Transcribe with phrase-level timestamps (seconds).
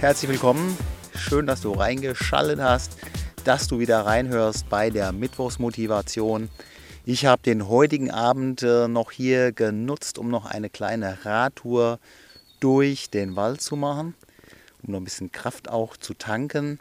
[0.00, 0.76] herzlich willkommen.
[1.16, 2.98] Schön, dass du reingeschaltet hast,
[3.42, 6.50] dass du wieder reinhörst bei der Mittwochsmotivation.
[7.06, 12.00] Ich habe den heutigen Abend äh, noch hier genutzt, um noch eine kleine Radtour
[12.60, 14.14] durch den Wald zu machen,
[14.82, 16.78] um noch ein bisschen Kraft auch zu tanken.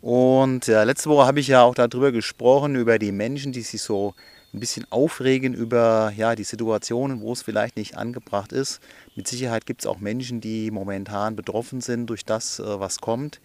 [0.00, 3.82] Und äh, letzte Woche habe ich ja auch darüber gesprochen, über die Menschen, die sich
[3.82, 4.14] so
[4.54, 8.80] ein bisschen aufregen über ja, die Situationen, wo es vielleicht nicht angebracht ist.
[9.16, 13.40] Mit Sicherheit gibt es auch Menschen, die momentan betroffen sind durch das, äh, was kommt.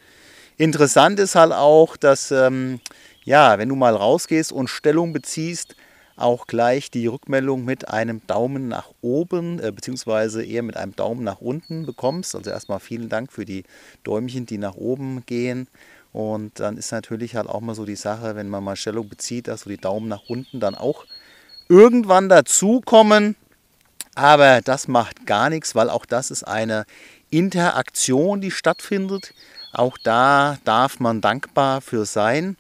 [0.58, 2.80] Interessant ist halt auch, dass ähm,
[3.24, 5.76] ja, wenn du mal rausgehst und Stellung beziehst,
[6.18, 11.24] auch gleich die Rückmeldung mit einem Daumen nach oben, äh, beziehungsweise eher mit einem Daumen
[11.24, 12.36] nach unten bekommst.
[12.36, 13.64] Also erstmal vielen Dank für die
[14.04, 15.68] Däumchen, die nach oben gehen.
[16.14, 19.48] Und dann ist natürlich halt auch mal so die Sache, wenn man mal Stellung bezieht,
[19.48, 21.06] dass so die Daumen nach unten dann auch
[21.70, 23.36] irgendwann dazukommen.
[24.16, 26.86] Aber das macht gar nichts, weil auch das ist eine
[27.30, 29.34] Interaktion, die stattfindet.
[29.74, 32.58] Auch da darf man dankbar für sein.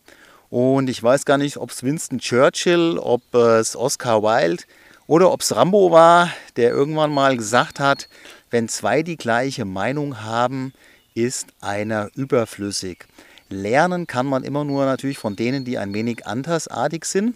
[0.50, 4.64] Und ich weiß gar nicht, ob es Winston Churchill, ob es Oscar Wilde
[5.08, 8.08] oder ob es Rambo war, der irgendwann mal gesagt hat,
[8.50, 10.74] wenn zwei die gleiche Meinung haben,
[11.16, 13.06] ist einer überflüssig.
[13.50, 17.36] Lernen kann man immer nur natürlich von denen, die ein wenig andersartig sind.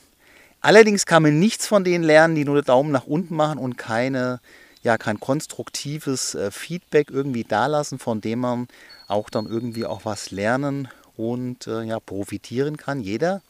[0.61, 3.77] Allerdings kann man nichts von denen lernen, die nur den Daumen nach unten machen und
[3.77, 4.39] keine,
[4.83, 8.67] ja, kein konstruktives äh, Feedback irgendwie dalassen, von dem man
[9.07, 10.87] auch dann irgendwie auch was lernen
[11.17, 13.41] und äh, ja, profitieren kann, jeder.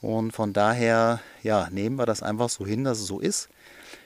[0.00, 3.48] Und von daher ja, nehmen wir das einfach so hin, dass es so ist.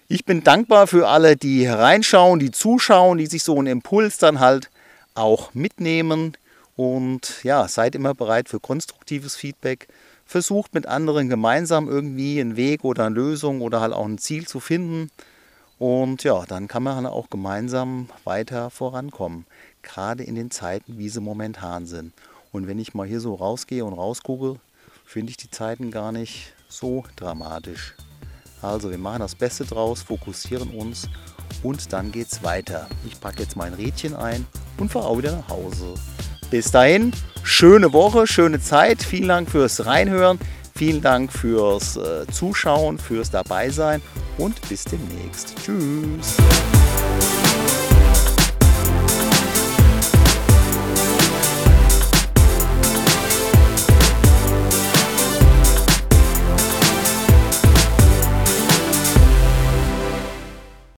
[0.06, 4.38] Ich bin dankbar für alle, die reinschauen, die zuschauen, die sich so einen Impuls dann
[4.38, 4.70] halt
[5.14, 6.36] auch mitnehmen.
[6.78, 9.88] Und ja, seid immer bereit für konstruktives Feedback.
[10.24, 14.46] Versucht mit anderen gemeinsam irgendwie einen Weg oder eine Lösung oder halt auch ein Ziel
[14.46, 15.10] zu finden.
[15.80, 19.44] Und ja, dann kann man halt auch gemeinsam weiter vorankommen.
[19.82, 22.12] Gerade in den Zeiten, wie sie momentan sind.
[22.52, 24.60] Und wenn ich mal hier so rausgehe und rausgucke,
[25.04, 27.96] finde ich die Zeiten gar nicht so dramatisch.
[28.62, 31.08] Also wir machen das Beste draus, fokussieren uns
[31.64, 32.86] und dann geht's weiter.
[33.04, 34.46] Ich packe jetzt mein Rädchen ein
[34.78, 35.94] und fahre auch wieder nach Hause.
[36.50, 39.02] Bis dahin, schöne Woche, schöne Zeit.
[39.02, 40.38] Vielen Dank fürs Reinhören.
[40.74, 44.00] Vielen Dank fürs äh, Zuschauen, fürs Dabeisein
[44.38, 45.54] und bis demnächst.
[45.64, 46.36] Tschüss.